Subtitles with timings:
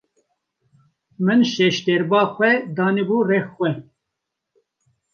[1.25, 3.71] Min şejderba xwe danî bû rex xwe.